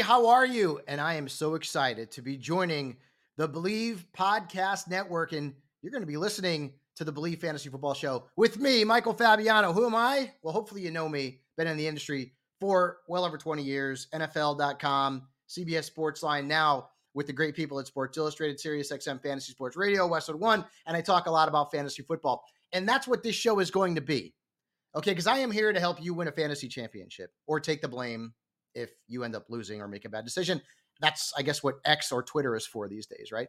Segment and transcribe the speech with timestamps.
[0.00, 0.80] How are you?
[0.86, 2.96] And I am so excited to be joining
[3.36, 5.32] the Believe Podcast Network.
[5.32, 9.14] And you're going to be listening to the Believe Fantasy Football Show with me, Michael
[9.14, 9.72] Fabiano.
[9.72, 10.32] Who am I?
[10.42, 11.40] Well, hopefully you know me.
[11.56, 14.08] Been in the industry for well over 20 years.
[14.14, 19.76] NFL.com, CBS Sportsline, now with the great people at Sports Illustrated, Sirius XM Fantasy Sports
[19.76, 20.64] Radio, Westwood One.
[20.86, 22.44] And I talk a lot about fantasy football.
[22.72, 24.34] And that's what this show is going to be.
[24.94, 27.88] Okay, because I am here to help you win a fantasy championship or take the
[27.88, 28.32] blame
[28.76, 30.60] if you end up losing or make a bad decision.
[31.00, 33.48] That's, I guess, what X or Twitter is for these days, right?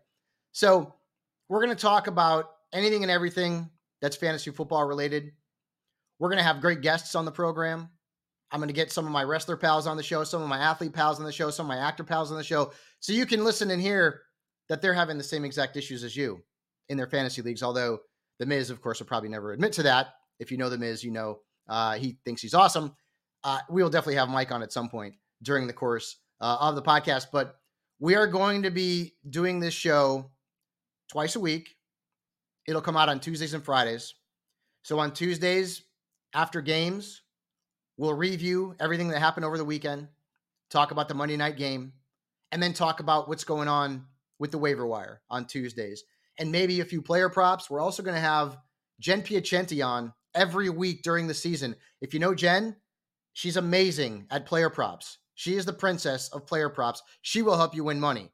[0.51, 0.93] So
[1.49, 3.69] we're going to talk about anything and everything
[4.01, 5.31] that's fantasy football related.
[6.19, 7.89] We're going to have great guests on the program.
[8.51, 10.57] I'm going to get some of my wrestler pals on the show, some of my
[10.57, 12.71] athlete pals on the show, some of my actor pals on the show.
[13.01, 14.21] So you can listen and hear
[14.69, 16.41] that they're having the same exact issues as you
[16.89, 17.61] in their fantasy leagues.
[17.61, 17.99] Although
[18.39, 20.07] The Miz, of course, will probably never admit to that
[20.39, 22.95] if you know The Miz, you know uh, he thinks he's awesome.
[23.43, 26.75] Uh, we will definitely have Mike on at some point during the course uh, of
[26.75, 27.55] the podcast, but
[27.99, 30.31] we are going to be doing this show
[31.09, 31.75] twice a week.
[32.67, 34.13] It'll come out on Tuesdays and Fridays.
[34.83, 35.83] So on Tuesdays
[36.33, 37.21] after games,
[37.97, 40.07] we'll review everything that happened over the weekend,
[40.69, 41.93] talk about the Monday night game,
[42.51, 44.05] and then talk about what's going on
[44.39, 46.03] with the waiver wire on Tuesdays
[46.39, 47.69] and maybe a few player props.
[47.69, 48.57] We're also going to have
[48.99, 51.75] Jen Piacenti on every week during the season.
[52.01, 52.75] If you know Jen,
[53.37, 55.19] she's amazing at player props.
[55.35, 57.03] She is the princess of player props.
[57.21, 58.31] She will help you win money.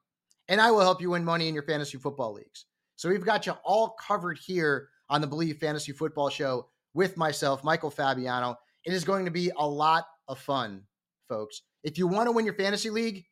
[0.47, 2.67] And I will help you win money in your fantasy football leagues.
[2.95, 7.65] So we've got you all covered here on the Believe Fantasy Football Show with myself,
[7.65, 8.55] Michael Fabiano.
[8.85, 10.83] It is going to be a lot of fun,
[11.27, 11.63] folks.
[11.83, 13.25] If you want to win your fantasy league,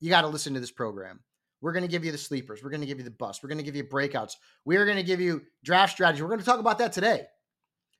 [0.00, 1.20] you got to listen to this program.
[1.60, 2.64] We're going to give you the sleepers.
[2.64, 3.40] We're going to give you the bust.
[3.40, 4.32] We're going to give you breakouts.
[4.64, 6.22] We're going to give you draft strategy.
[6.22, 7.22] We're going to talk about that today.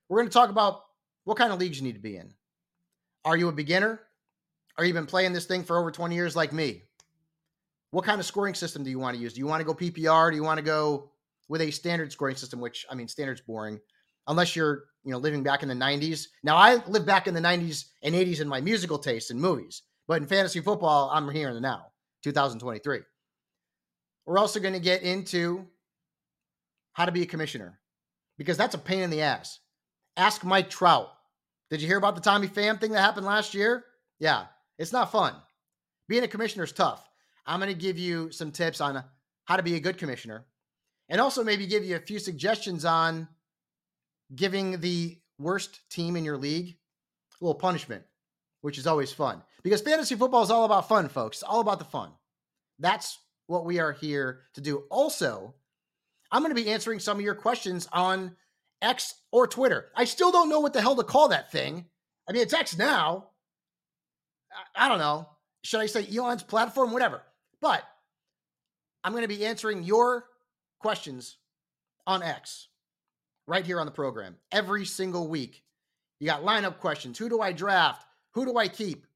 [0.08, 0.80] We're going to talk about
[1.22, 2.34] what kind of leagues you need to be in.
[3.24, 4.00] Are you a beginner?
[4.76, 6.82] Are you been playing this thing for over 20 years like me?
[7.90, 9.34] What kind of scoring system do you want to use?
[9.34, 10.30] Do you want to go PPR?
[10.30, 11.10] Do you want to go
[11.48, 13.80] with a standard scoring system, which I mean, standard's boring
[14.26, 16.26] unless you're, you know, living back in the 90s.
[16.42, 19.82] Now, I live back in the 90s and 80s in my musical tastes and movies,
[20.08, 21.86] but in fantasy football, I'm here in the now,
[22.22, 23.00] 2023.
[24.26, 25.66] We're also going to get into
[26.94, 27.78] how to be a commissioner
[28.38, 29.60] because that's a pain in the ass.
[30.16, 31.10] Ask Mike Trout.
[31.74, 33.84] Did you hear about the Tommy Pham thing that happened last year?
[34.20, 34.44] Yeah,
[34.78, 35.34] it's not fun.
[36.06, 37.04] Being a commissioner is tough.
[37.44, 39.02] I'm going to give you some tips on
[39.46, 40.46] how to be a good commissioner
[41.08, 43.26] and also maybe give you a few suggestions on
[44.32, 46.76] giving the worst team in your league
[47.40, 48.04] a little punishment,
[48.60, 51.38] which is always fun because fantasy football is all about fun, folks.
[51.38, 52.12] It's all about the fun.
[52.78, 53.18] That's
[53.48, 54.84] what we are here to do.
[54.92, 55.56] Also,
[56.30, 58.36] I'm going to be answering some of your questions on
[58.84, 59.86] X or Twitter.
[59.96, 61.86] I still don't know what the hell to call that thing.
[62.28, 63.28] I mean, it's X now.
[64.76, 65.28] I, I don't know.
[65.62, 66.92] Should I say Elon's platform?
[66.92, 67.22] Whatever.
[67.60, 67.82] But
[69.02, 70.26] I'm going to be answering your
[70.78, 71.38] questions
[72.06, 72.68] on X
[73.46, 75.62] right here on the program every single week.
[76.20, 77.18] You got lineup questions.
[77.18, 78.04] Who do I draft?
[78.34, 79.06] Who do I keep?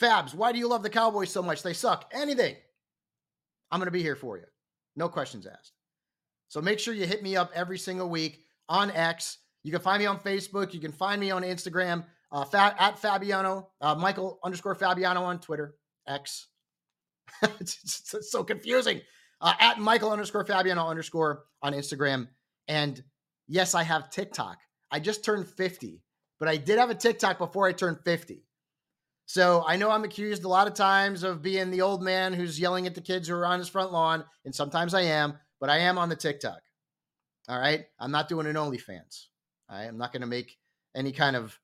[0.00, 1.62] Fabs, why do you love the Cowboys so much?
[1.62, 2.10] They suck.
[2.12, 2.56] Anything.
[3.70, 4.44] I'm going to be here for you.
[4.96, 5.72] No questions asked.
[6.48, 9.38] So make sure you hit me up every single week on X.
[9.62, 10.72] You can find me on Facebook.
[10.72, 15.40] You can find me on Instagram uh, fat, at Fabiano, uh, Michael underscore Fabiano on
[15.40, 15.74] Twitter,
[16.06, 16.46] X.
[17.60, 19.00] it's, it's, so confusing.
[19.40, 22.28] Uh, at Michael underscore Fabiano underscore on Instagram.
[22.68, 23.02] And
[23.48, 24.58] yes, I have TikTok.
[24.90, 26.02] I just turned 50,
[26.38, 28.44] but I did have a TikTok before I turned 50.
[29.26, 32.58] So I know I'm accused a lot of times of being the old man who's
[32.58, 35.70] yelling at the kids who are on his front lawn, and sometimes I am, but
[35.70, 36.58] I am on the TikTok.
[37.50, 37.84] All right.
[37.98, 39.26] I'm not doing an OnlyFans.
[39.68, 40.56] I am not going to make
[40.94, 41.58] any kind of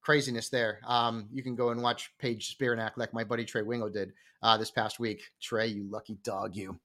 [0.00, 0.80] craziness there.
[0.84, 4.12] Um, you can go and watch Paige Spiranac like my buddy Trey Wingo did
[4.42, 5.22] uh, this past week.
[5.40, 6.80] Trey, you lucky dog, you.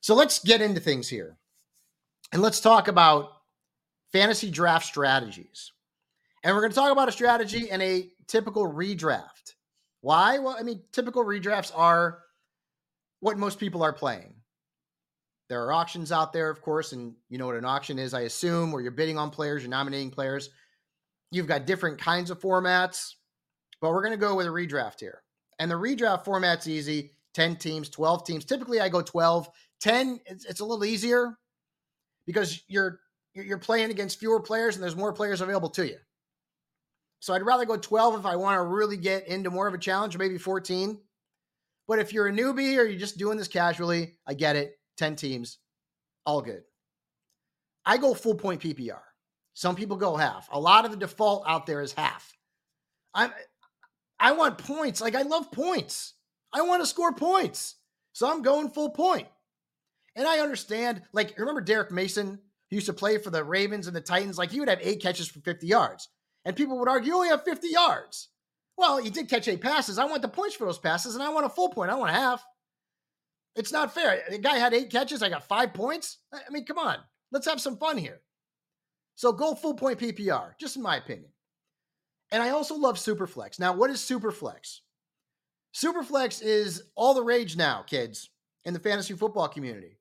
[0.00, 1.36] So let's get into things here.
[2.32, 3.28] And let's talk about
[4.10, 5.72] fantasy draft strategies.
[6.44, 9.52] And we're going to talk about a strategy and a typical redraft.
[10.00, 10.38] Why?
[10.38, 12.20] Well, I mean, typical redrafts are
[13.20, 14.35] what most people are playing.
[15.48, 18.22] There are auctions out there, of course, and you know what an auction is, I
[18.22, 20.50] assume, where you're bidding on players, you're nominating players.
[21.30, 23.14] You've got different kinds of formats,
[23.80, 25.22] but we're going to go with a redraft here.
[25.58, 28.44] And the redraft format's easy 10 teams, 12 teams.
[28.44, 29.48] Typically, I go 12.
[29.80, 31.36] 10, it's, it's a little easier
[32.26, 33.00] because you're
[33.34, 35.98] you're playing against fewer players and there's more players available to you.
[37.20, 39.78] So I'd rather go 12 if I want to really get into more of a
[39.78, 40.98] challenge, or maybe 14.
[41.86, 44.78] But if you're a newbie or you're just doing this casually, I get it.
[44.96, 45.58] 10 teams,
[46.24, 46.62] all good.
[47.84, 49.00] I go full point PPR.
[49.54, 50.48] Some people go half.
[50.52, 52.34] A lot of the default out there is half.
[53.14, 53.32] I'm
[54.18, 55.00] I want points.
[55.00, 56.14] Like I love points.
[56.52, 57.76] I want to score points.
[58.12, 59.28] So I'm going full point.
[60.14, 62.38] And I understand, like, remember Derrick Mason,
[62.70, 64.38] who used to play for the Ravens and the Titans?
[64.38, 66.08] Like, he would have eight catches for 50 yards.
[66.46, 68.30] And people would argue, you only have 50 yards.
[68.78, 69.98] Well, he did catch eight passes.
[69.98, 71.90] I want the points for those passes, and I want a full point.
[71.90, 72.42] I want a half.
[73.56, 74.22] It's not fair.
[74.30, 75.22] The guy had eight catches.
[75.22, 76.18] I got five points.
[76.32, 76.98] I mean, come on.
[77.32, 78.20] Let's have some fun here.
[79.16, 81.30] So go full point PPR, just in my opinion.
[82.30, 83.58] And I also love Superflex.
[83.58, 84.80] Now, what is Superflex?
[85.74, 88.30] Superflex is all the rage now, kids,
[88.64, 89.98] in the fantasy football community.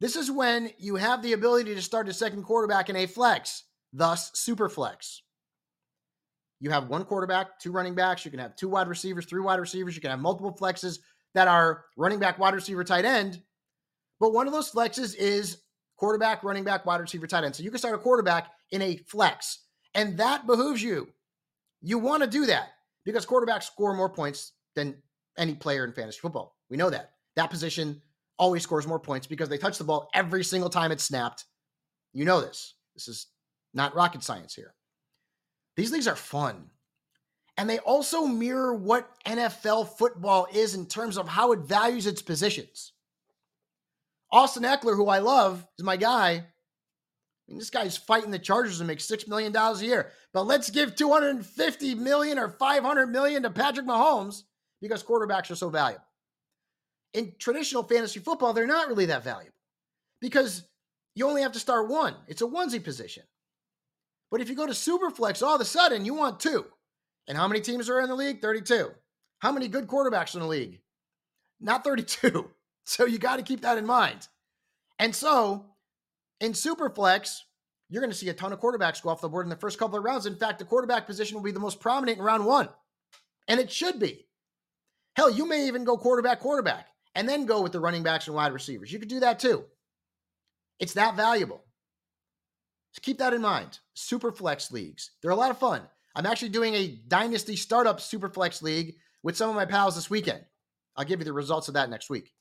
[0.00, 3.64] This is when you have the ability to start a second quarterback in a flex,
[3.92, 5.20] thus Superflex.
[6.58, 9.60] You have one quarterback, two running backs, you can have two wide receivers, three wide
[9.60, 10.98] receivers, you can have multiple flexes
[11.34, 13.42] that are running back, wide receiver, tight end.
[14.20, 15.62] But one of those flexes is
[15.96, 17.56] quarterback, running back, wide receiver, tight end.
[17.56, 19.60] So you can start a quarterback in a flex,
[19.94, 21.08] and that behooves you.
[21.80, 22.68] You want to do that
[23.04, 24.96] because quarterbacks score more points than
[25.36, 26.56] any player in fantasy football.
[26.70, 27.12] We know that.
[27.36, 28.00] That position
[28.38, 31.44] always scores more points because they touch the ball every single time it's snapped.
[32.12, 32.74] You know this.
[32.94, 33.26] This is
[33.74, 34.74] not rocket science here.
[35.76, 36.70] These leagues are fun.
[37.56, 42.22] And they also mirror what NFL football is in terms of how it values its
[42.22, 42.92] positions.
[44.30, 46.30] Austin Ekeler, who I love, is my guy.
[46.32, 46.44] I
[47.48, 50.10] mean, this guy's fighting the Chargers and makes six million dollars a year.
[50.32, 54.44] But let's give 250 million or 500 million to Patrick Mahomes
[54.80, 56.04] because quarterbacks are so valuable.
[57.12, 59.54] In traditional fantasy football, they're not really that valuable
[60.22, 60.64] because
[61.14, 62.14] you only have to start one.
[62.26, 63.24] It's a onesie position.
[64.30, 66.64] But if you go to Superflex, all of a sudden you want two.
[67.28, 68.40] And how many teams are in the league?
[68.40, 68.90] 32.
[69.38, 70.80] How many good quarterbacks in the league?
[71.60, 72.50] Not 32.
[72.84, 74.26] So you got to keep that in mind.
[74.98, 75.66] And so
[76.40, 77.38] in Superflex,
[77.88, 79.78] you're going to see a ton of quarterbacks go off the board in the first
[79.78, 80.26] couple of rounds.
[80.26, 82.68] In fact, the quarterback position will be the most prominent in round one.
[83.46, 84.26] And it should be.
[85.14, 88.34] Hell, you may even go quarterback, quarterback, and then go with the running backs and
[88.34, 88.92] wide receivers.
[88.92, 89.64] You could do that too.
[90.80, 91.62] It's that valuable.
[92.92, 93.78] So keep that in mind.
[93.96, 95.10] Superflex leagues.
[95.20, 95.82] They're a lot of fun.
[96.14, 100.44] I'm actually doing a dynasty startup Superflex league with some of my pals this weekend.
[100.96, 102.32] I'll give you the results of that next week.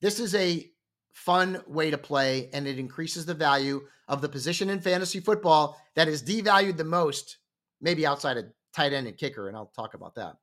[0.00, 0.70] This is a
[1.12, 5.80] fun way to play, and it increases the value of the position in fantasy football
[5.94, 7.38] that is devalued the most,
[7.80, 10.36] maybe outside of tight end and kicker, and I'll talk about that.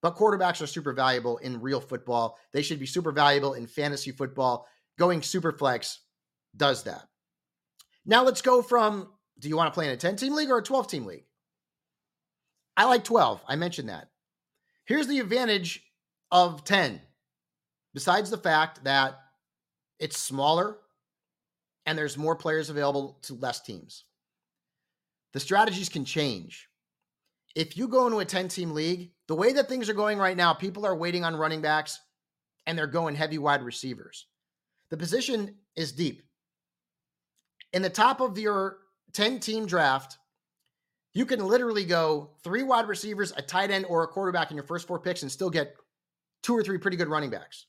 [0.00, 2.38] But quarterbacks are super valuable in real football.
[2.52, 4.66] They should be super valuable in fantasy football.
[4.98, 6.00] Going super flex
[6.56, 7.02] does that.
[8.04, 10.58] Now let's go from do you want to play in a 10 team league or
[10.58, 11.24] a 12 team league?
[12.76, 13.42] I like 12.
[13.46, 14.08] I mentioned that.
[14.86, 15.82] Here's the advantage
[16.30, 17.00] of 10
[17.92, 19.18] besides the fact that
[19.98, 20.78] it's smaller
[21.84, 24.04] and there's more players available to less teams.
[25.32, 26.68] The strategies can change.
[27.56, 30.36] If you go into a 10 team league, the way that things are going right
[30.36, 31.98] now, people are waiting on running backs
[32.66, 34.26] and they're going heavy wide receivers.
[34.90, 36.22] The position is deep.
[37.72, 38.78] In the top of your
[39.12, 40.18] 10 team draft,
[41.14, 44.64] you can literally go three wide receivers, a tight end, or a quarterback in your
[44.64, 45.74] first four picks and still get
[46.42, 47.66] two or three pretty good running backs.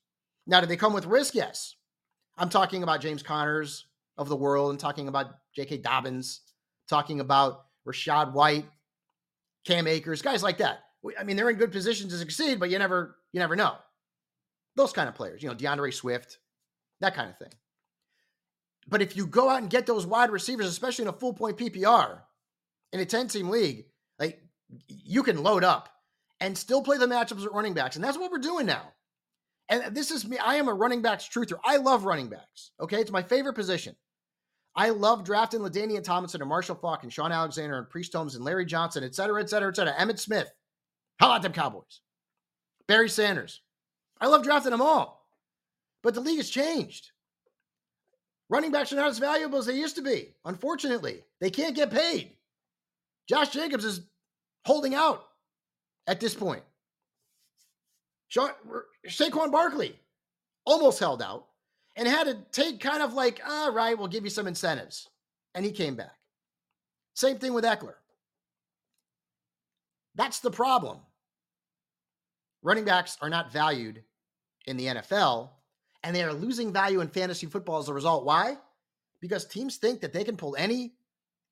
[0.47, 1.35] Now, do they come with risk?
[1.35, 1.75] Yes.
[2.37, 3.85] I'm talking about James Connors
[4.17, 5.77] of the world and talking about J.K.
[5.79, 6.41] Dobbins,
[6.87, 8.65] talking about Rachaad White,
[9.65, 10.79] Cam Akers, guys like that.
[11.17, 13.75] I mean, they're in good positions to succeed, but you never, you never know.
[14.75, 16.39] Those kind of players, you know, D'Andre Swift,
[17.01, 17.51] that kind of thing.
[18.87, 21.57] But if you go out and get those wide receivers, especially in a full point
[21.57, 22.19] PPR
[22.91, 23.85] in a 10 team league,
[24.19, 24.41] like
[24.87, 25.89] you can load up
[26.39, 27.95] and still play the matchups at running backs.
[27.95, 28.91] And that's what we're doing now.
[29.69, 30.37] And this is me.
[30.37, 31.57] I am a running backs truther.
[31.63, 32.71] I love running backs.
[32.81, 32.99] Okay.
[32.99, 33.95] It's my favorite position.
[34.75, 38.43] I love drafting LaDainian Tomlinson and Marshall Faulk and Shaun Alexander and Priest Holmes and
[38.43, 39.93] Larry Johnson, et cetera, et cetera, et cetera.
[39.93, 40.51] Emmitt Smith.
[41.19, 42.01] How about them Cowboys?
[42.87, 43.61] Barry Sanders.
[44.19, 45.27] I love drafting them all.
[46.01, 47.11] But the league has changed.
[48.53, 50.35] Running backs are not as valuable as they used to be.
[50.45, 52.33] Unfortunately, they can't get paid.
[53.27, 54.01] Josh Jacobs is
[54.63, 55.23] holding out
[56.05, 56.61] at this point.
[58.27, 58.51] Sean,
[59.07, 59.99] Saquon Barkley
[60.67, 61.47] almost held out
[61.95, 65.09] and had to take kind of like, all right, we'll give you some incentives.
[65.55, 66.13] And he came back.
[67.15, 67.95] Same thing with Ekeler.
[70.13, 70.99] That's the problem.
[72.61, 74.03] Running backs are not valued
[74.67, 75.49] in the NFL,
[76.03, 78.25] and they are losing value in fantasy football as a result.
[78.25, 78.57] Why?
[79.21, 80.93] Because teams think that they can pull any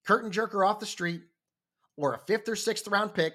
[0.05, 1.21] curtain jerker off the street
[1.97, 3.33] or a fifth or sixth round pick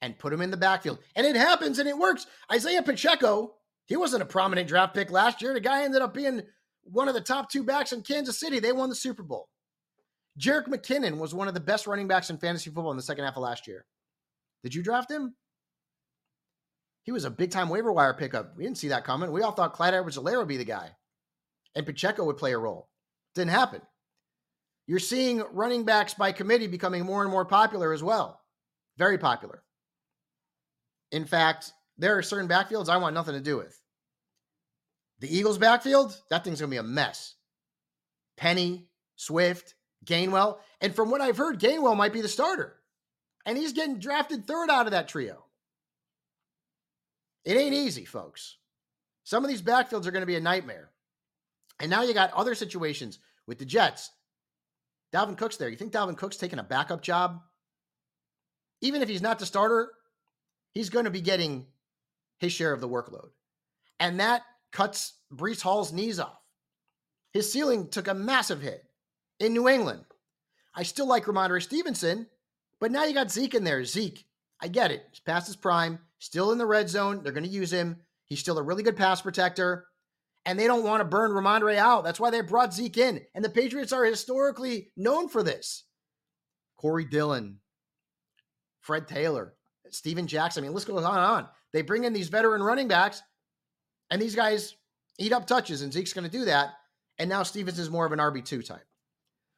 [0.00, 0.98] and put him in the backfield.
[1.16, 2.26] And it happens and it works.
[2.50, 3.54] Isaiah Pacheco,
[3.86, 5.52] he wasn't a prominent draft pick last year.
[5.52, 6.42] The guy ended up being
[6.84, 8.60] one of the top two backs in Kansas City.
[8.60, 9.48] They won the Super Bowl.
[10.38, 13.24] Jerick McKinnon was one of the best running backs in fantasy football in the second
[13.24, 13.84] half of last year.
[14.62, 15.34] Did you draft him?
[17.08, 18.54] He was a big time waiver wire pickup.
[18.54, 19.32] We didn't see that coming.
[19.32, 20.90] We all thought Clyde Edwards-Helaire would be the guy
[21.74, 22.90] and Pacheco would play a role.
[23.34, 23.80] Didn't happen.
[24.86, 28.42] You're seeing running backs by committee becoming more and more popular as well.
[28.98, 29.62] Very popular.
[31.10, 33.80] In fact, there are certain backfields I want nothing to do with.
[35.20, 37.36] The Eagles' backfield, that thing's going to be a mess.
[38.36, 40.58] Penny, Swift, Gainwell.
[40.82, 42.76] And from what I've heard, Gainwell might be the starter.
[43.46, 45.46] And he's getting drafted third out of that trio.
[47.48, 48.58] It ain't easy, folks.
[49.24, 50.90] Some of these backfields are going to be a nightmare.
[51.80, 54.10] And now you got other situations with the Jets.
[55.14, 55.70] Dalvin Cook's there.
[55.70, 57.40] You think Dalvin Cook's taking a backup job?
[58.82, 59.90] Even if he's not the starter,
[60.72, 61.64] he's going to be getting
[62.36, 63.30] his share of the workload.
[63.98, 66.42] And that cuts Breece Hall's knees off.
[67.32, 68.84] His ceiling took a massive hit
[69.40, 70.04] in New England.
[70.74, 72.26] I still like Rhamondre Stevenson,
[72.78, 73.86] but now you got Zeke in there.
[73.86, 74.26] Zeke,
[74.60, 75.04] I get it.
[75.10, 77.22] He's past his prime, still in the red zone.
[77.22, 77.98] They're going to use him.
[78.24, 79.86] He's still a really good pass protector
[80.48, 82.04] and they don't want to burn Rhamondre out.
[82.04, 83.20] That's why they brought Zeke in.
[83.34, 85.84] And the Patriots are historically known for this.
[86.78, 87.58] Corey Dillon,
[88.80, 89.52] Fred Taylor,
[89.90, 90.62] Steven Jackson.
[90.62, 91.48] I mean, let's go on and on.
[91.74, 93.22] They bring in these veteran running backs,
[94.10, 94.74] and these guys
[95.18, 96.70] eat up touches, and Zeke's going to do that.
[97.18, 98.86] And now Stevens is more of an RB2 type.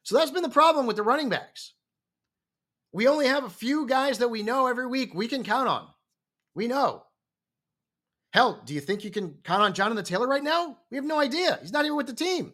[0.03, 1.73] So that's been the problem with the running backs.
[2.93, 5.87] We only have a few guys that we know every week we can count on.
[6.55, 7.03] We know.
[8.33, 10.77] Hell, do you think you can count on Jonathan Taylor right now?
[10.89, 11.59] We have no idea.
[11.61, 12.53] He's not even with the team.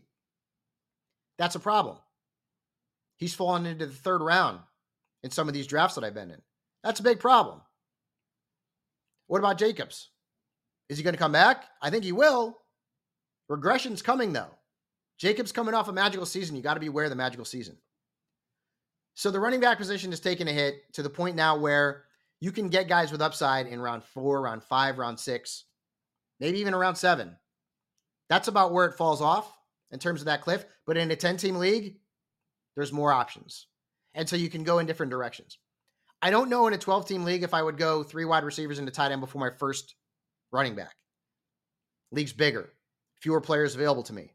[1.37, 1.97] That's a problem.
[3.17, 4.59] He's fallen into the third round
[5.23, 6.41] in some of these drafts that I've been in.
[6.83, 7.61] That's a big problem.
[9.27, 10.09] What about Jacobs?
[10.89, 11.65] Is he going to come back?
[11.81, 12.57] I think he will.
[13.51, 14.51] Regression's coming, though.
[15.19, 16.55] Jacobs coming off a magical season.
[16.55, 17.77] You got to be aware of the magical season.
[19.17, 22.03] So the running back position is taking a hit to the point now where
[22.39, 25.63] you can get guys with upside in round four, round five, round six
[26.39, 27.35] maybe even around seven.
[28.29, 29.51] That's about where it falls off
[29.89, 30.65] in terms of that cliff.
[30.85, 31.95] But in a 10 team league,
[32.75, 33.65] there's more options.
[34.13, 35.57] And so you can go in different directions.
[36.21, 38.77] I don't know in a 12 team league if I would go three wide receivers
[38.77, 39.95] into tight end before my first
[40.51, 40.95] running back.
[42.11, 42.71] League's bigger,
[43.19, 44.31] fewer players available to me.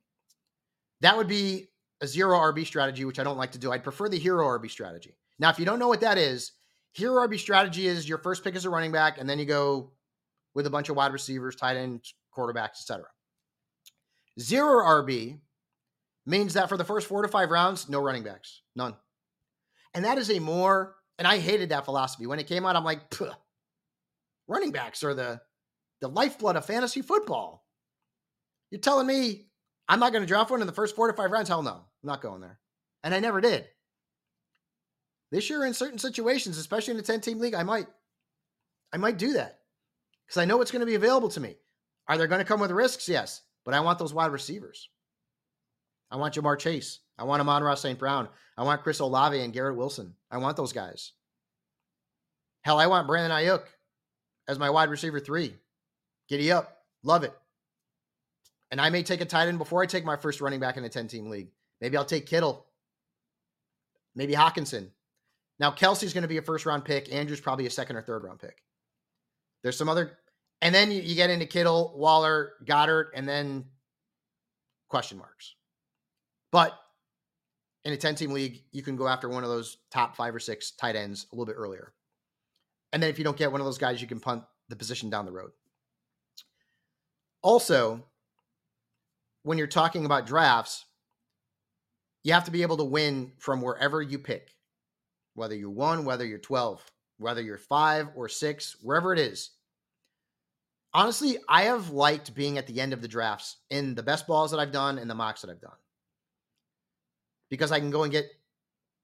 [1.03, 1.69] That would be
[2.03, 3.73] a zero RB strategy, which I don't like to do.
[3.73, 5.17] I'd prefer the hero RB strategy.
[5.39, 6.53] Now, if you don't know what that is,
[6.91, 9.93] hero RB strategy is your first pick as a running back, and then you go
[10.55, 13.05] with a bunch of wide receivers, tight ends, quarterbacks, etc.
[14.39, 15.39] Zero RB
[16.27, 18.95] means that for the first four to five rounds, no running backs, none.
[19.95, 22.27] And that is a more, and I hated that philosophy.
[22.27, 23.01] When it came out, I'm like,
[24.49, 25.41] running backs are the,
[26.01, 27.65] the lifeblood of fantasy football.
[28.71, 29.47] You're telling me
[29.89, 31.49] I'm not going to draft one in the first four to five rounds?
[31.49, 32.59] Hell no, I'm not going there.
[33.05, 33.67] And I never did.
[35.31, 37.87] This year, in certain situations, especially in a 10 team league, I might.
[38.93, 39.61] I might do that
[40.27, 41.57] because I know what's going to be available to me.
[42.07, 43.09] Are there going to come with risks?
[43.09, 44.91] Yes, but I want those wide receivers.
[46.11, 46.99] I want Ja'Marr Chase.
[47.19, 47.99] I want Amon-Ra St.
[47.99, 48.29] Brown.
[48.59, 50.15] I want Chris Olave and Garrett Wilson.
[50.31, 51.13] I want those guys.
[52.63, 53.65] Hell, I want Brandon Aiyuk
[54.47, 55.55] as my wide receiver three.
[56.29, 56.77] Giddy up.
[57.03, 57.35] Love it.
[58.71, 60.85] And I may take a tight end before I take my first running back in
[60.85, 61.49] a 10 team league.
[61.83, 62.65] Maybe I'll take Kittle.
[64.15, 64.89] Maybe Hockenson.
[65.59, 67.13] Now, Kelce's going to be a first round pick.
[67.13, 68.63] Andrew's probably a second or third round pick.
[69.63, 70.17] There's some other,
[70.63, 73.65] and then you, you get into Kittle, Waller, Goedert, and then
[74.89, 75.57] question marks.
[76.53, 76.79] But
[77.85, 80.41] in a 10 team league, you can go after one of those top five or
[80.41, 81.93] six tight ends a little bit earlier.
[82.93, 85.11] And then if you don't get one of those guys, you can punt the position
[85.11, 85.51] down the road.
[87.43, 88.05] Also,
[89.43, 90.85] when you're talking about drafts,
[92.25, 94.55] you have to be able to win from wherever you pick,
[95.35, 96.83] whether you're one, whether you're 12
[97.23, 99.51] whether you're five or six, wherever it is.
[100.93, 104.51] Honestly, I have liked being at the end of the drafts in the best balls
[104.51, 105.77] that I've done and the mocks that I've done.
[107.49, 108.27] Because I can go and get,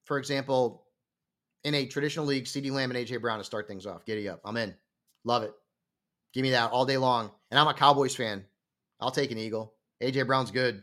[0.04, 0.84] for example,
[1.64, 4.04] in a traditional league, CeeDee Lamb and AJ Brown to start things off.
[4.04, 4.40] Giddy up.
[4.44, 4.74] I'm in.
[5.24, 5.52] Love it.
[6.34, 7.30] Give me that all day long.
[7.50, 8.44] And I'm a Cowboys fan.
[9.00, 9.74] I'll take an Eagle.
[10.02, 10.82] AJ Brown's good.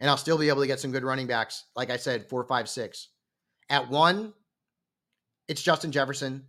[0.00, 1.64] And I'll still be able to get some good running backs.
[1.76, 3.08] Like I said, four, five, six.
[3.68, 4.32] At one,
[5.46, 6.46] it's Justin Jefferson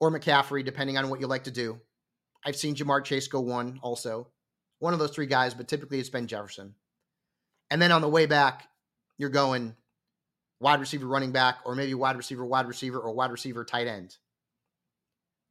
[0.00, 1.78] or McCaffrey, depending on what you like to do.
[2.44, 4.28] I've seen Ja'Marr Chase go one also.
[4.78, 6.74] One of those three guys, but typically it's been Jefferson.
[7.70, 8.66] And then on the way back,
[9.18, 9.76] you're going
[10.60, 14.16] wide receiver, running back, or maybe wide receiver, wide receiver, or wide receiver, tight end.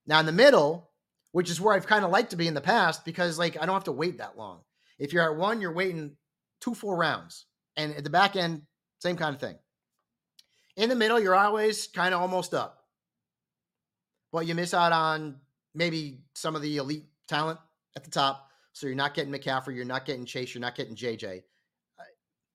[0.08, 0.90] Now in the middle,
[1.32, 3.68] which is where I've kind of liked to be in the past, because like I
[3.68, 4.62] don't have to wait that long.
[4.98, 6.16] If you're at one, you're waiting
[6.62, 7.46] two four rounds.
[7.78, 8.64] And at the back end,
[9.00, 9.58] same kind of thing.
[10.78, 12.86] In the middle, you're always kind of almost up.
[14.32, 15.36] but you miss out on
[15.74, 17.60] maybe some of the elite talent
[17.96, 18.50] at the top.
[18.74, 21.44] So you're not getting McCaffrey, you're not getting Chase, you're not getting JJ.
[22.00, 22.04] Uh,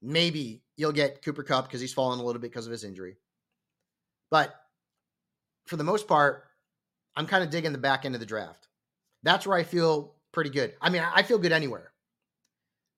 [0.02, 3.16] maybe you'll get Cooper Kupp because he's fallen a little bit because of his injury.
[4.30, 4.54] But
[5.66, 6.44] for the most part,
[7.16, 8.68] I'm kind of digging the back end of the draft.
[9.22, 10.74] That's where I feel pretty good.
[10.80, 11.92] I mean, I feel good anywhere,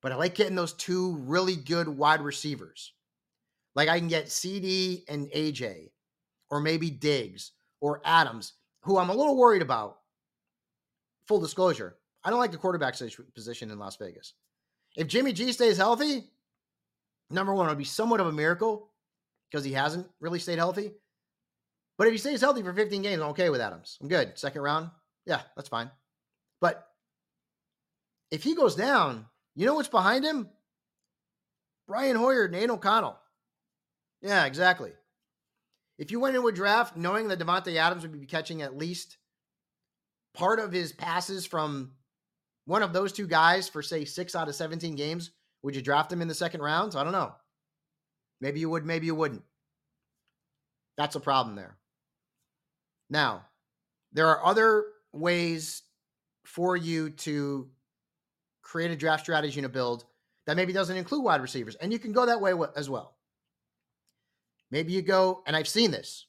[0.02, 2.92] but I like getting those two really good wide receivers.
[3.74, 5.90] Like I can get CeeDee and AJ,
[6.50, 9.98] or maybe Diggs or Adams, who I'm a little worried about.
[11.28, 12.94] Full disclosure, I don't like the quarterback
[13.34, 14.34] position in Las Vegas.
[14.96, 16.24] If Jimmy G stays healthy,
[17.30, 18.90] number one, it would be somewhat of a miracle
[19.50, 20.92] because he hasn't really stayed healthy.
[21.98, 23.98] But if he stays healthy for 15 games, I'm okay with Adams.
[24.00, 24.38] I'm good.
[24.38, 24.90] Second round,
[25.24, 25.90] yeah, that's fine.
[26.60, 26.86] But
[28.30, 30.48] if he goes down, you know what's behind him?
[31.88, 33.18] Brian Hoyer Nate O'Connell.
[34.20, 34.92] Yeah, exactly.
[35.98, 39.16] If you went into a draft knowing that Davante Adams would be catching at least
[40.34, 41.92] part of his passes from
[42.66, 45.30] one of those two guys for say six out of 17 games,
[45.62, 46.94] would you draft him in the second round?
[46.94, 47.32] I don't know.
[48.40, 49.42] Maybe you would, maybe you wouldn't.
[50.98, 51.78] That's a problem there.
[53.08, 53.46] Now,
[54.12, 55.82] there are other ways
[56.44, 57.68] for you to
[58.66, 60.04] create a draft strategy and a build
[60.46, 61.76] that maybe doesn't include wide receivers.
[61.76, 63.16] And you can go that way as well.
[64.72, 66.26] Maybe you go, and I've seen this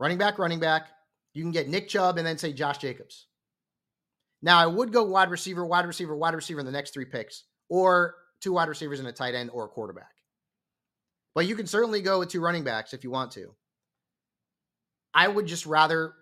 [0.00, 0.88] running back, running back.
[1.32, 3.28] You can get Nick Chubb and then say Josh Jacobs.
[4.42, 7.44] Now, I would go wide receiver, wide receiver, wide receiver in the next three picks,
[7.68, 10.14] or two wide receivers and a tight end or a quarterback.
[11.36, 13.54] But you can certainly go with two running backs if you want to.
[15.14, 16.14] I would just rather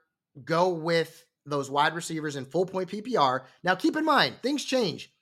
[0.45, 3.45] go with those wide receivers in full point PPR.
[3.63, 5.13] Now, keep in mind, things change.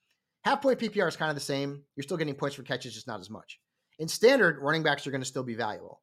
[0.44, 1.82] Half point PPR is kind of the same.
[1.96, 3.58] You're still getting points for catches, just not as much.
[3.98, 6.02] In standard, running backs are going to still be valuable,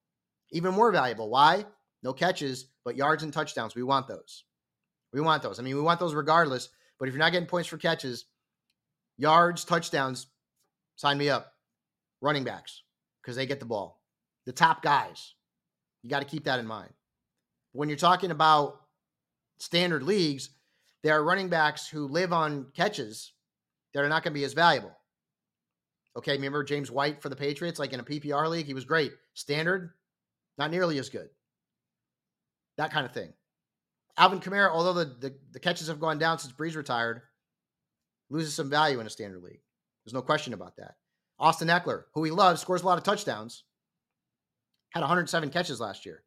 [0.52, 1.30] even more valuable.
[1.30, 1.66] Why?
[2.02, 3.76] No catches, but yards and touchdowns.
[3.76, 4.44] We want those.
[5.14, 5.60] We want those.
[5.60, 6.70] I mean, we want those regardless.
[7.00, 8.26] But if you're not getting points for catches,
[9.18, 10.28] yards, touchdowns,
[10.96, 11.54] sign me up.
[12.22, 12.84] Running backs,
[13.22, 14.02] because they get the ball.
[14.46, 15.34] The top guys.
[16.02, 16.94] You got to keep that in mind.
[17.74, 18.82] When you're talking about
[19.64, 20.50] standard leagues,
[21.04, 23.32] there are running backs who live on catches
[23.94, 24.92] that are not going to be as valuable.
[26.18, 29.14] Okay, remember James White for the Patriots, like in a PPR league, he was great.
[29.34, 29.94] Standard,
[30.58, 31.30] not nearly as good.
[32.78, 33.34] That kind of thing.
[34.18, 37.22] Alvin Kamara, although the, the, the catches have gone down since Brees retired,
[38.30, 39.62] loses some value in a standard league.
[40.04, 40.96] There's no question about that.
[41.40, 43.64] Austin Ekeler, who he loves, scores a lot of touchdowns,
[44.92, 46.24] had 107 catches last year,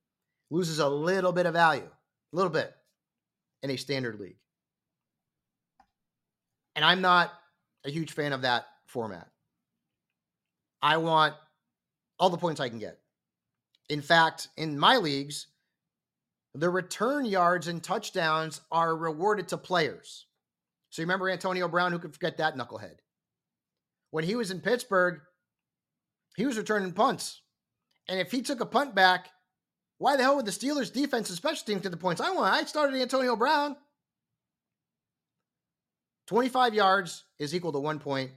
[0.51, 1.89] loses a little bit of value,
[2.33, 2.75] a little bit
[3.67, 4.39] in a standard league.
[6.77, 7.33] And I'm not
[7.85, 9.29] a huge fan of that format.
[10.81, 11.35] I want
[12.19, 12.99] all the points I can get.
[13.89, 15.49] In fact, in my leagues,
[16.55, 20.27] the return yards and touchdowns are rewarded to players.
[20.91, 22.99] So you remember Antonio Brown, who could forget that knucklehead?
[24.11, 25.21] When he was in Pittsburgh,
[26.37, 27.43] he was returning punts.
[28.09, 29.29] And if he took a punt back,
[29.99, 32.21] why the hell would the Steelers defense and special teams get the points?
[32.21, 32.53] I want.
[32.53, 33.77] I started Antonio Brown.
[36.27, 38.33] 25 yards is equal to one point.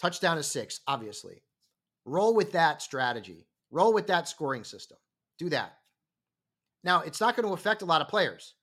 [0.00, 1.42] Touchdown is six, obviously.
[2.04, 3.46] Roll with that strategy.
[3.70, 4.98] Roll with that scoring system.
[5.38, 5.76] Do that.
[6.82, 8.54] Now, it's not going to affect a lot of players.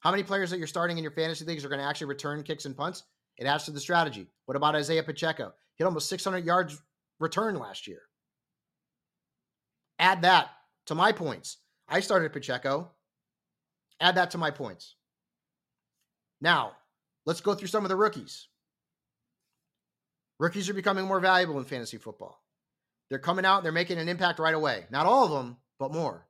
[0.00, 2.42] How many players that you're starting in your fantasy leagues are going to actually return
[2.42, 3.04] kicks and punts?
[3.38, 4.28] It adds to the strategy.
[4.46, 5.52] What about Isaiah Pacheco?
[5.74, 6.80] He hit almost 600 yards
[7.18, 8.02] return last year.
[9.98, 10.50] Add that
[10.88, 11.58] to my points.
[11.88, 12.90] I started Pacheco.
[14.00, 14.96] Add that to my points.
[16.40, 16.72] Now,
[17.26, 18.48] let's go through some of the rookies.
[20.38, 22.42] Rookies are becoming more valuable in fantasy football.
[23.10, 24.84] They're coming out, they're making an impact right away.
[24.90, 26.26] Not all of them, but more.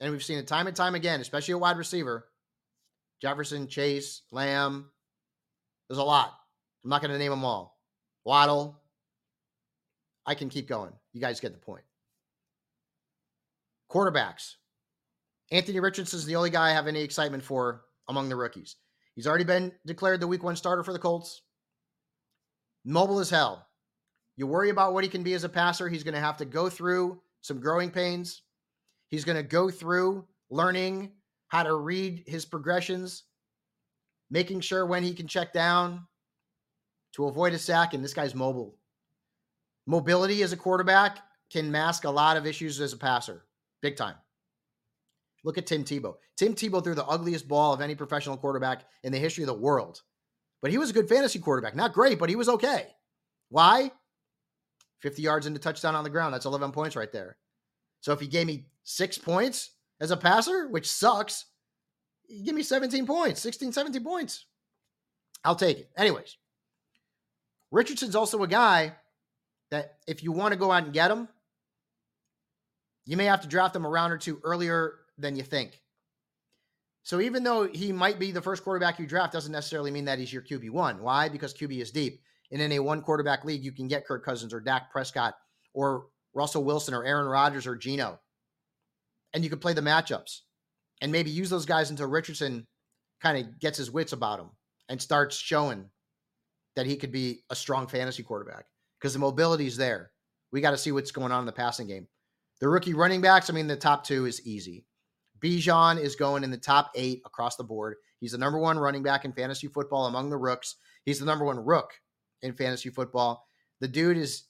[0.00, 2.26] And we've seen it time and time again, especially a wide receiver.
[3.20, 4.90] Jefferson, Chase, Lamb.
[5.88, 6.32] There's a lot.
[6.84, 7.80] I'm not going to name them all.
[8.24, 8.80] Waddle.
[10.24, 10.92] I can keep going.
[11.12, 11.82] You guys get the point.
[13.90, 14.54] Quarterbacks.
[15.50, 18.76] Anthony Richardson is the only guy I have any excitement for among the rookies.
[19.14, 21.42] He's already been declared the week one starter for the Colts.
[22.84, 23.66] Mobile as hell.
[24.36, 25.88] You worry about what he can be as a passer.
[25.88, 28.42] He's going to have to go through some growing pains.
[29.08, 31.12] He's going to go through learning
[31.48, 33.24] how to read his progressions,
[34.30, 36.06] making sure when he can check down
[37.14, 37.94] to avoid a sack.
[37.94, 38.76] And this guy's mobile.
[39.86, 41.18] Mobility as a quarterback
[41.50, 43.46] can mask a lot of issues as a passer,
[43.82, 44.14] big time.
[45.44, 46.14] Look at Tim Tebow.
[46.36, 49.54] Tim Tebow threw the ugliest ball of any professional quarterback in the history of the
[49.54, 50.02] world.
[50.60, 51.76] But he was a good fantasy quarterback.
[51.76, 52.88] Not great, but he was okay.
[53.48, 53.92] Why?
[55.02, 56.34] 50 yards into touchdown on the ground.
[56.34, 57.36] That's 11 points right there.
[58.00, 61.46] So if he gave me six points, as a passer, which sucks,
[62.44, 64.46] give me 17 points, 16, 17 points.
[65.44, 65.90] I'll take it.
[65.96, 66.36] Anyways,
[67.70, 68.94] Richardson's also a guy
[69.70, 71.28] that if you want to go out and get him,
[73.08, 75.80] you may have to draft him a round or two earlier than you think.
[77.04, 80.18] So even though he might be the first quarterback you draft, doesn't necessarily mean that
[80.18, 81.00] he's your QB one.
[81.00, 81.30] Why?
[81.30, 82.20] Because QB is deep.
[82.52, 85.36] And in a one quarterback league, you can get Kirk Cousins or Dak Prescott
[85.72, 88.20] or Russell Wilson or Aaron Rodgers or Geno.
[89.32, 90.40] And you can play the matchups
[91.00, 92.66] and maybe use those guys until Richardson
[93.22, 94.50] kind of gets his wits about him
[94.90, 95.88] and starts showing
[96.76, 98.66] that he could be a strong fantasy quarterback
[99.00, 100.10] because the mobility is there.
[100.52, 102.06] We got to see what's going on in the passing game.
[102.60, 104.84] The rookie running backs, I mean, the top two is easy.
[105.40, 107.96] Bijan is going in the top eight across the board.
[108.18, 110.76] He's the number one running back in fantasy football among the rooks.
[111.04, 111.92] He's the number one rook
[112.42, 113.46] in fantasy football.
[113.80, 114.44] The dude is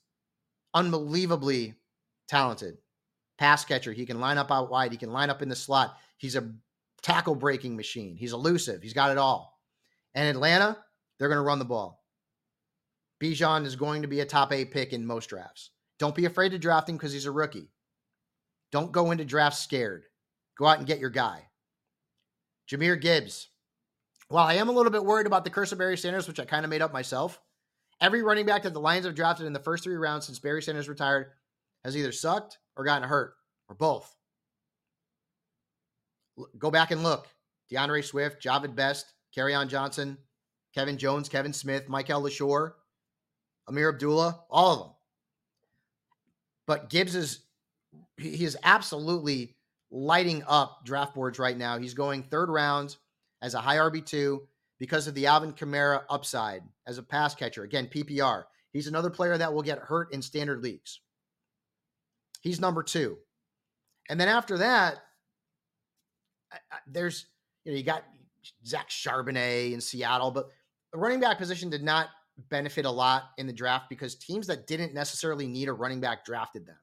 [0.72, 1.74] unbelievably
[2.28, 2.78] talented.
[3.38, 3.92] Pass catcher.
[3.92, 4.92] He can line up out wide.
[4.92, 5.96] He can line up in the slot.
[6.16, 6.50] He's a
[7.02, 8.16] tackle breaking machine.
[8.16, 8.82] He's elusive.
[8.82, 9.60] He's got it all.
[10.14, 10.78] And Atlanta,
[11.18, 12.02] they're going to run the ball.
[13.22, 15.70] Bijan is going to be a top eight pick in most drafts.
[15.98, 17.70] Don't be afraid to draft him because he's a rookie.
[18.72, 20.04] Don't go into drafts scared.
[20.56, 21.42] Go out and get your guy.
[22.70, 23.48] Jahmyr Gibbs.
[24.28, 26.44] While I am a little bit worried about the curse of Barry Sanders, which I
[26.44, 27.40] kind of made up myself,
[28.00, 30.62] every running back that the Lions have drafted in the first three rounds since Barry
[30.62, 31.28] Sanders retired
[31.84, 33.34] has either sucked or gotten hurt
[33.68, 34.14] or both.
[36.58, 37.26] Go back and look.
[37.70, 40.18] D'Andre Swift, Jahvid Best, on Johnson,
[40.74, 42.72] Kevin Jones, Kevin Smith, Mikel Leshoure,
[43.68, 44.90] Ameer Abdullah, all of them.
[46.66, 47.40] But Gibbs is
[48.18, 49.54] he is absolutely
[49.90, 51.78] lighting up draft boards right now.
[51.78, 52.96] He's going third round
[53.42, 54.40] as a high RB2
[54.78, 57.64] because of the Alvin Kamara upside as a pass catcher.
[57.64, 58.44] Again, PPR.
[58.72, 61.00] He's another player that will get hurt in standard leagues.
[62.42, 63.18] He's number two.
[64.08, 64.96] And then after that,
[66.86, 67.26] there's,
[67.64, 68.04] you know, you got
[68.64, 70.48] Zach Charbonnet in Seattle, but
[70.92, 72.08] the running back position did not
[72.50, 76.24] benefit a lot in the draft because teams that didn't necessarily need a running back
[76.24, 76.76] drafted them.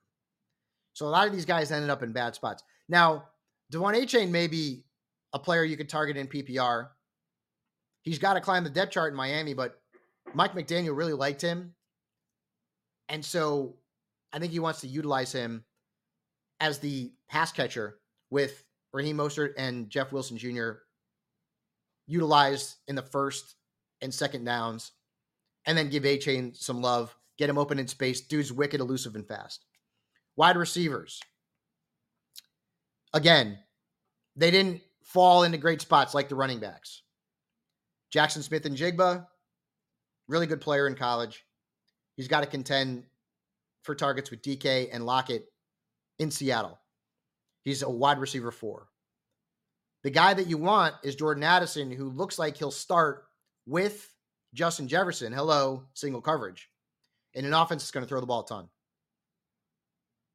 [0.96, 2.64] So a lot of these guys ended up in bad spots.
[2.88, 3.26] Now,
[3.72, 4.86] De'Von Achane may be
[5.34, 6.88] a player you could target in PPR.
[8.04, 9.78] He's got to climb the depth chart in Miami, but
[10.34, 11.76] Mike McDaniel really liked him.
[13.10, 13.76] And so
[14.32, 15.66] I think he wants to utilize him
[16.62, 17.98] as the pass catcher
[18.30, 20.72] with Raheem Mostert and Jeff Wilson Jr.
[22.08, 23.56] utilized in the first
[24.02, 24.94] and second downs,
[25.66, 28.22] and then give Achane some love, get him open in space.
[28.22, 29.66] Dude's wicked, elusive, and fast.
[30.36, 31.20] Wide receivers.
[33.14, 33.58] Again,
[34.36, 37.04] they didn't fall into great spots like the running backs.
[38.14, 39.26] Jaxon Smith-Njigba,
[40.28, 41.46] really good player in college.
[42.18, 43.04] He's got to contend
[43.84, 45.46] for targets with DK and Lockett
[46.20, 46.80] in Seattle.
[47.64, 48.88] He's a wide receiver four.
[50.04, 53.26] The guy that you want is Jordan Addison, who looks like he'll start
[53.66, 54.14] with
[54.54, 55.34] Justin Jefferson.
[55.34, 56.70] Hello, single coverage.
[57.34, 58.70] In an offense that's going to throw the ball a ton.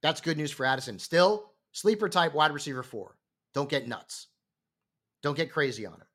[0.02, 0.98] That's good news for Addison.
[0.98, 3.16] Still, sleeper type wide receiver four.
[3.54, 4.28] Don't get nuts.
[5.22, 6.06] Don't get crazy on him.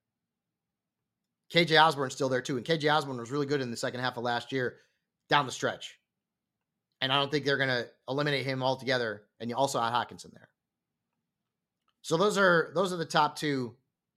[1.53, 2.57] KJ Osborn's still there too.
[2.57, 4.77] And KJ Osborn was really good in the second half of last year
[5.29, 5.99] down the stretch.
[7.01, 9.23] And I don't think they're going to eliminate him altogether.
[9.39, 10.49] And you also had Hockenson there.
[12.01, 13.75] So those are those are the top two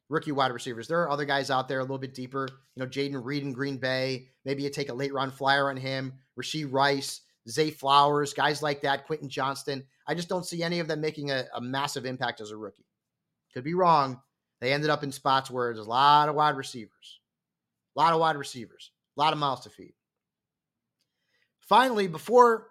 [0.08, 0.88] rookie wide receivers.
[0.88, 2.48] There are other guys out there a little bit deeper.
[2.74, 4.28] You know, Jayden Reed in Green Bay.
[4.44, 6.12] Maybe you take a late round flyer on him.
[6.38, 9.84] Rashee Rice, Zay Flowers, guys like that, Quentin Johnston.
[10.06, 12.86] I just don't see any of them making a, a massive impact as a rookie.
[13.54, 14.20] Could be wrong.
[14.60, 17.20] They ended up in spots where there's a lot of wide receivers,
[17.96, 19.94] a lot of wide receivers, a lot of mouths to feed.
[21.60, 22.68] Finally, before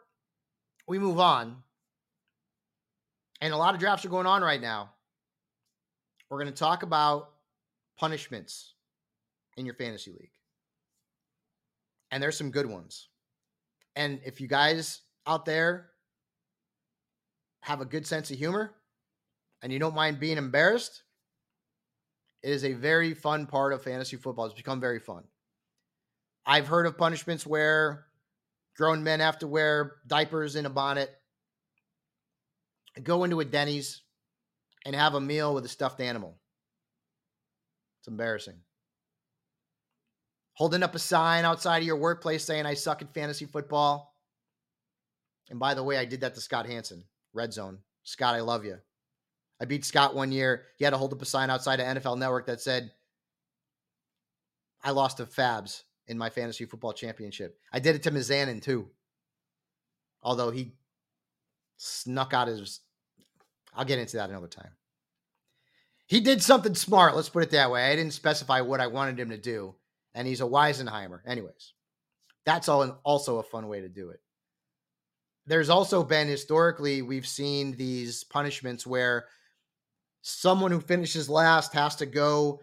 [0.87, 1.63] we move on,
[3.41, 4.89] and a lot of drafts are going on right now,
[6.29, 7.29] we're going to talk about
[7.97, 8.73] punishments
[9.55, 10.31] in your fantasy league.
[12.11, 13.09] And there's some good ones.
[13.97, 15.87] And if you guys out there
[17.61, 18.75] have a good sense of humor
[19.63, 21.01] and you don't mind being embarrassed,
[22.43, 24.45] it is a very fun part of fantasy football.
[24.45, 25.23] It's become very fun.
[26.45, 28.05] I've heard of punishments where
[28.77, 31.09] grown men have to wear diapers in a bonnet,
[33.01, 34.03] go into a Denny's,
[34.85, 36.37] and have a meal with a stuffed animal.
[37.99, 38.59] It's embarrassing
[40.57, 44.15] holding up a sign outside of your workplace saying, I suck at fantasy football.
[45.51, 47.77] And by the way, I did that to Scott Hanson, Red Zone.
[48.03, 48.79] Scott, I love you.
[49.61, 50.63] I beat Scott one year.
[50.77, 52.91] He had to hold up a sign outside of NFL Network that said,
[54.83, 57.59] I lost to Fabs in my fantasy football championship.
[57.71, 58.89] I did it to Mizanin too.
[60.23, 60.73] Although he
[61.77, 62.79] snuck out his.
[63.75, 64.71] I'll get into that another time.
[66.07, 67.15] he did something smart.
[67.15, 67.91] Let's put it that way.
[67.91, 69.75] I didn't specify what I wanted him to do,
[70.17, 71.19] and he's a Weisenheimer.
[71.27, 71.73] Anyways,
[72.43, 74.19] that's all also a fun way to do it.
[75.45, 79.27] There's also been historically we've seen these punishments where
[80.23, 82.59] someone who finishes last has to go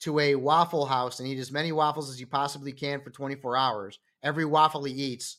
[0.00, 3.56] to a waffle house and eat as many waffles as you possibly can for 24
[3.56, 4.00] hours.
[4.24, 5.38] Every waffle he eats,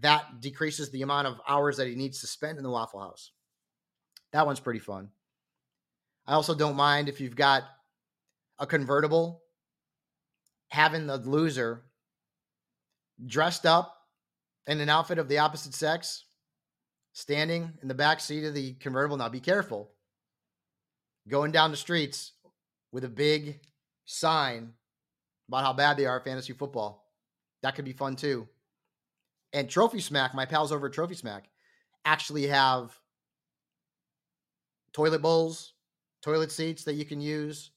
[0.00, 3.32] that decreases the amount of hours that he needs to spend in the waffle house.
[4.32, 5.10] That one's pretty fun.
[6.26, 7.64] I also don't mind if you've got
[8.58, 9.42] a convertible
[10.68, 11.82] having the loser
[13.26, 13.94] dressed up
[14.66, 16.24] in an outfit of the opposite sex
[17.12, 19.16] standing in the back seat of the convertible.
[19.16, 19.90] Now be careful.
[21.26, 22.32] Going down the streets
[22.92, 23.60] with a big
[24.04, 24.72] sign
[25.48, 27.10] about how bad they are at fantasy football.
[27.62, 28.46] That could be fun too.
[29.52, 31.48] And Trophy Smack, my pals over at Trophy Smack,
[32.04, 32.98] actually have
[34.92, 35.72] toilet bowls,
[36.22, 37.70] toilet seats that you can use,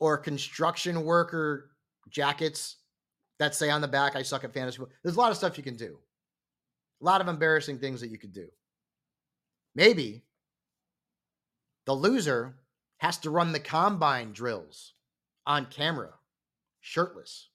[0.00, 1.70] or construction worker
[2.08, 2.76] jackets
[3.38, 4.82] that say on the back, I suck at fantasy.
[5.02, 5.98] There's a lot of stuff you can do.
[7.02, 8.48] A lot of embarrassing things that you could do.
[9.74, 10.24] Maybe
[11.84, 12.56] the loser
[12.98, 14.94] has to run the combine drills
[15.46, 16.14] on camera,
[16.80, 17.48] shirtless.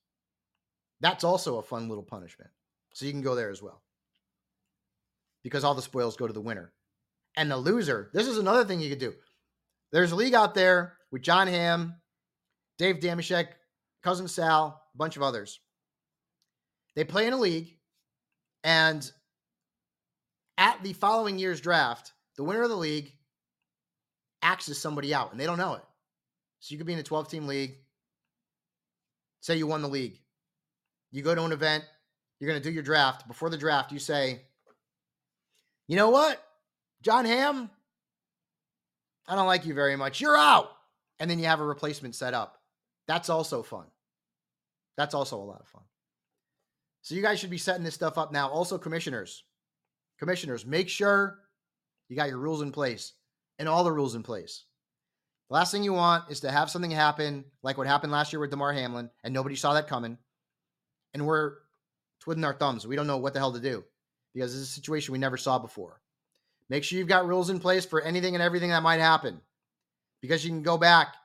[1.00, 2.52] That's also a fun little punishment.
[2.94, 3.82] So you can go there as well.
[5.44, 6.72] Because all the spoils go to the winner.
[7.36, 9.14] And the loser, this is another thing you could do.
[9.92, 11.96] There's a league out there with Jon Hamm,
[12.78, 13.48] Dave Dameshek,
[14.04, 15.60] Cousin Sal, a bunch of others.
[16.96, 17.78] They play in a league,
[18.64, 19.10] and
[20.58, 23.14] at the following year's draft, the winner of the league
[24.42, 25.84] axes somebody out, and they don't know it.
[26.60, 27.76] So you could be in a 12 team league.
[29.42, 30.20] Say you won the league.
[31.12, 31.84] You go to an event,
[32.40, 33.28] you're going to do your draft.
[33.28, 34.42] Before the draft, you say,
[35.88, 36.42] you know what?
[37.02, 37.70] Jon Hamm,
[39.28, 40.22] I don't like you very much.
[40.22, 40.70] You're out.
[41.20, 42.61] And then you have a replacement set up.
[43.08, 43.86] That's also fun.
[44.98, 45.84] That's also a lot of fun.
[47.02, 48.50] So you guys should be setting this stuff up now.
[48.50, 49.44] Also, commissioners,
[50.20, 51.40] commissioners, make sure
[52.10, 53.14] you got your rules in place
[53.58, 54.66] and all the rules in place.
[55.50, 58.40] The last thing you want is to have something happen like what happened last year
[58.40, 60.18] with Damar Hamlin, and nobody saw that coming.
[61.14, 61.56] And we're
[62.22, 62.88] twiddling our thumbs.
[62.88, 63.84] We don't know what the hell to do
[64.34, 66.00] because this is a situation we never saw before.
[66.70, 69.42] Make sure you've got rules in place for anything and everything that might happen
[70.22, 71.16] because you can go back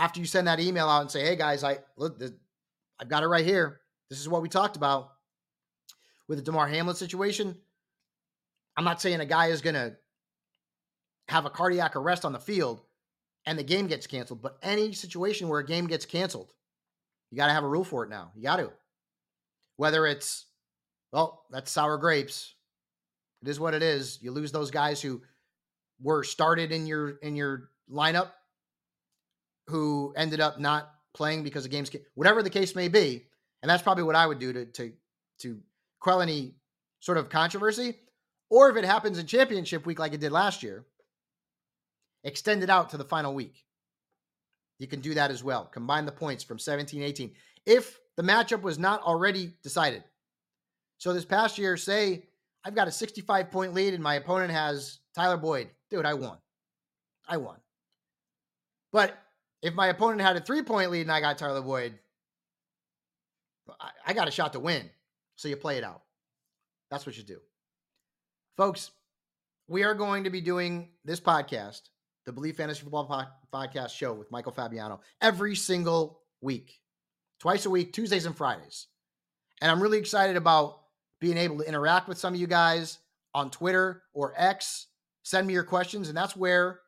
[0.00, 2.20] after you send that email out and say, "Hey guys, I look,
[2.98, 3.80] I've got it right here.
[4.08, 5.12] This is what we talked about
[6.26, 7.56] with the Damar Hamlin situation."
[8.76, 9.96] I'm not saying a guy is going to
[11.28, 12.80] have a cardiac arrest on the field
[13.44, 16.54] and the game gets canceled, but any situation where a game gets canceled,
[17.30, 18.32] you got to have a rule for it now.
[18.34, 18.72] You got to.
[19.76, 20.46] Whether it's,
[21.12, 22.54] well, that's sour grapes.
[23.42, 24.18] It is what it is.
[24.22, 25.20] You lose those guys who
[26.00, 28.30] were started in your in your lineup
[29.70, 33.24] who ended up not playing because of games whatever the case may be
[33.62, 34.92] and that's probably what i would do to to
[35.38, 35.58] to
[35.98, 36.54] quell any
[37.00, 37.96] sort of controversy
[38.50, 40.84] or if it happens in championship week like it did last year
[42.24, 43.64] extend it out to the final week.
[44.78, 45.66] You can do that as well.
[45.66, 47.32] Combine the points from 17 18
[47.66, 50.02] if the matchup was not already decided.
[50.98, 52.24] So this past year say
[52.64, 55.68] i've got a 65 point lead and my opponent has tyler boyd.
[55.90, 56.38] Dude i won.
[57.28, 57.56] I won.
[58.92, 59.16] But
[59.62, 61.98] if my opponent had a three point lead and I got Tyler Boyd,
[64.06, 64.88] I, got a shot to win.
[65.36, 66.02] So you play it out.
[66.90, 67.38] That's what you do.
[68.56, 68.90] Folks,
[69.68, 71.82] we are going to be doing this podcast,
[72.26, 76.80] the Believe Fantasy Football po- Podcast show with Michael Fabiano, every single week,
[77.38, 78.88] twice a week, Tuesdays and Fridays.
[79.60, 80.80] And I'm really excited about
[81.20, 82.98] being able to interact with some of you guys
[83.34, 84.86] on Twitter or X.
[85.22, 86.80] Send me your questions, and that's where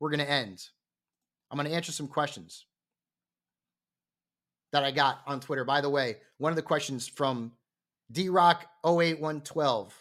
[0.00, 0.62] we're going to end.
[1.50, 2.66] I'm going to answer some questions
[4.72, 5.64] that I got on Twitter.
[5.64, 7.52] By the way, one of the questions from
[8.10, 9.94] D Rock 08112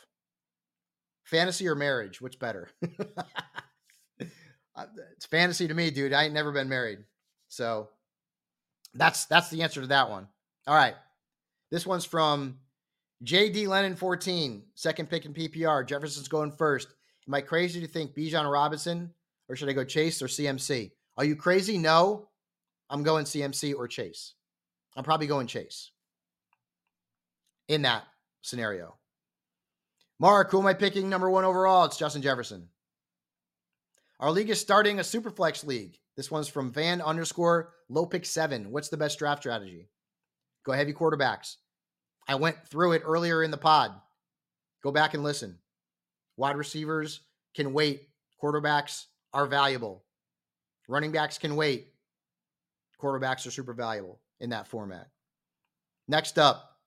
[1.24, 2.22] Fantasy or marriage?
[2.22, 2.70] Which better?
[4.78, 6.14] Uh, it's fantasy to me, dude.
[6.14, 7.00] I ain't never been married.
[7.48, 7.90] So
[8.94, 10.28] that's that's the answer to that one.
[10.68, 10.94] All right.
[11.72, 12.60] This one's from
[13.24, 15.86] JD Lennon 14, second pick in PPR.
[15.86, 16.90] Jefferson's going first.
[17.28, 19.12] Am I crazy to think Bijan Robinson
[19.50, 20.92] or should I go Chase or CMC?
[21.18, 21.78] Are you crazy?
[21.78, 22.30] No.
[22.90, 24.34] I'm going CMC or Chase.
[24.96, 25.92] I'm probably going Chase
[27.68, 28.04] in that
[28.42, 28.96] scenario.
[30.20, 31.86] Mark, who am I picking number one overall?
[31.86, 32.70] It's Justin Jefferson.
[34.20, 35.98] Our league is starting a superflex league.
[36.16, 38.72] This one's from Van underscore low pick seven.
[38.72, 39.90] What's the best draft strategy?
[40.66, 41.58] Go heavy quarterbacks.
[42.28, 43.92] I went through it earlier in the pod.
[44.84, 45.60] Go back and listen.
[46.36, 47.22] Wide receivers
[47.56, 48.10] can wait.
[48.42, 50.04] Quarterbacks are valuable.
[50.88, 51.94] Running backs can wait.
[53.02, 55.10] Quarterbacks are super valuable in that format.
[56.08, 56.78] Next up,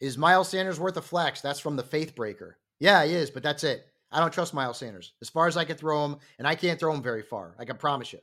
[0.00, 1.40] is Miles Sanders worth a flex?
[1.40, 2.58] That's from the Faith Breaker.
[2.78, 3.86] Yeah, he is, but that's it.
[4.12, 5.12] I don't trust Miles Sanders.
[5.20, 7.54] As far as I can throw him, and I can't throw him very far.
[7.58, 8.20] I can promise you.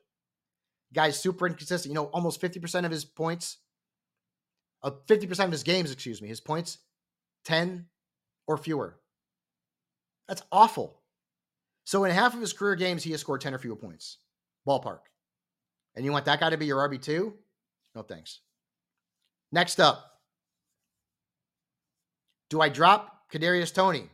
[0.94, 1.92] Guy's super inconsistent.
[1.92, 3.58] You know, almost 50% of his points,
[4.82, 6.78] uh, 50% of his games, excuse me, his points,
[7.44, 7.88] 10
[8.48, 8.98] or fewer.
[10.28, 11.02] That's awful.
[11.86, 14.18] So in half of his career games, he has scored 10 or fewer points.
[14.68, 15.00] Ballpark.
[15.96, 17.34] And you want that guy to be your RB2?
[17.96, 18.42] No thanks.
[19.52, 20.20] Next up.
[22.50, 24.10] Do I drop Kadarius Toney?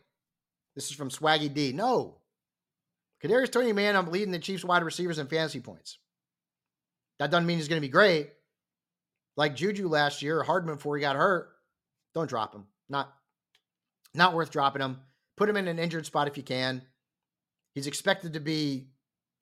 [0.75, 1.73] This is from Swaggy D.
[1.73, 2.17] No.
[3.23, 5.97] Kadarius Toney, man, I'm leading the Chiefs wide receivers in fantasy points.
[7.19, 8.31] That doesn't mean he's going to be great.
[9.37, 11.49] Like Juju last year, Hardman before he got hurt.
[12.13, 12.65] Don't drop him.
[12.89, 13.13] Not,
[14.13, 14.99] not worth dropping him.
[15.37, 16.81] Put him in an injured spot if you can.
[17.73, 18.87] He's expected to be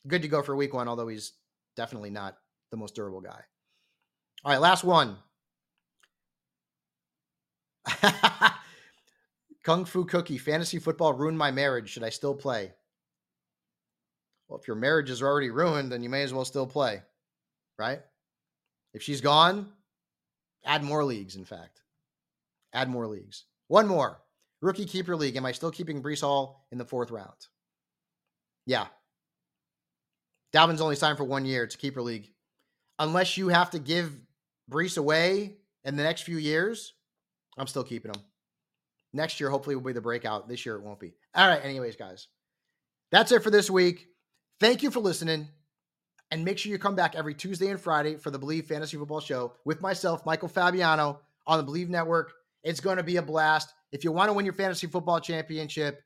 [0.07, 1.33] good to go for week one, although he's
[1.75, 2.37] definitely not
[2.71, 3.41] the most durable guy.
[4.43, 5.17] All right, last one.
[9.63, 11.89] Kung Fu Cookie, fantasy football ruined my marriage.
[11.89, 12.71] Should I still play?
[14.47, 17.01] Well, if your marriage is already ruined, then you may as well still play,
[17.77, 17.99] right?
[18.93, 19.71] If she's gone,
[20.65, 21.81] add more leagues, in fact.
[22.73, 23.45] Add more leagues.
[23.67, 24.21] One more.
[24.61, 25.35] Rookie keeper league.
[25.35, 27.47] Am I still keeping Breece Hall in the fourth round?
[28.65, 28.87] Yeah.
[30.53, 31.63] Dalvin's only signed for one year.
[31.63, 32.29] It's a keeper league.
[32.97, 34.11] Unless you have to give
[34.69, 36.93] Breece away in the next few years,
[37.57, 38.21] I'm still keeping him.
[39.13, 40.47] Next year, hopefully, will be the breakout.
[40.47, 41.13] This year, it won't be.
[41.33, 41.63] All right.
[41.63, 42.27] Anyways, guys,
[43.11, 44.07] that's it for this week.
[44.59, 45.47] Thank you for listening.
[46.31, 49.19] And make sure you come back every Tuesday and Friday for the Believe Fantasy Football
[49.19, 52.33] Show with myself, Michael Fabiano, on the Believe Network.
[52.63, 53.73] It's going to be a blast.
[53.91, 56.03] If you want to win your fantasy football championship,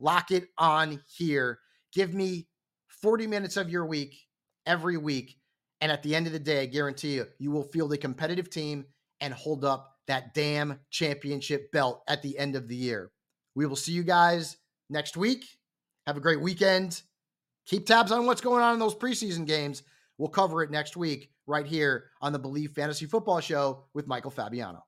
[0.00, 1.60] lock it on here.
[1.92, 2.48] Give me
[3.02, 4.14] 40 minutes of your week
[4.66, 5.36] every week.
[5.80, 8.50] And at the end of the day, I guarantee you, you will field a competitive
[8.50, 8.84] team
[9.20, 13.10] and hold up that damn championship belt at the end of the year.
[13.54, 14.56] We will see you guys
[14.88, 15.44] next week.
[16.06, 17.02] Have a great weekend.
[17.66, 19.82] Keep tabs on what's going on in those preseason games.
[20.18, 24.30] We'll cover it next week right here on the Believe Fantasy Football Show with Michael
[24.30, 24.84] Fabiano.